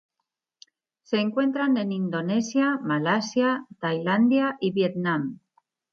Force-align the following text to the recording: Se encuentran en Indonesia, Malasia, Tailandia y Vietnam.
Se 1.03 1.17
encuentran 1.19 1.77
en 1.77 1.91
Indonesia, 1.91 2.79
Malasia, 2.81 3.67
Tailandia 3.79 4.57
y 4.59 4.71
Vietnam. 4.71 5.41